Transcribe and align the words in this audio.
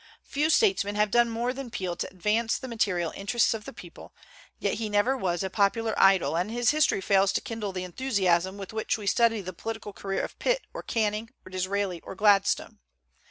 Few 0.23 0.49
statesmen 0.49 0.95
have 0.95 1.11
done 1.11 1.29
more 1.29 1.53
than 1.53 1.69
Peel 1.69 1.95
to 1.97 2.09
advance 2.09 2.57
the 2.57 2.67
material 2.67 3.13
interests 3.15 3.53
of 3.53 3.65
the 3.65 3.71
people; 3.71 4.15
yet 4.57 4.73
he 4.79 4.89
never 4.89 5.15
was 5.15 5.43
a 5.43 5.49
popular 5.51 5.93
idol, 5.95 6.35
and 6.35 6.49
his 6.49 6.71
history 6.71 7.01
fails 7.01 7.31
to 7.33 7.39
kindle 7.39 7.71
the 7.71 7.83
enthusiasm 7.83 8.57
with 8.57 8.73
which 8.73 8.97
we 8.97 9.05
study 9.05 9.41
the 9.41 9.53
political 9.53 9.93
career 9.93 10.23
of 10.23 10.39
Pitt 10.39 10.63
or 10.73 10.81
Canning 10.81 11.29
or 11.45 11.51
Disraeli 11.51 12.01
or 12.01 12.15
Gladstone. 12.15 12.79